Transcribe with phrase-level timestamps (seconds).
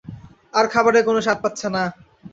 [0.53, 1.83] আর খাবারের কোনো স্বাদ পাচ্ছে না।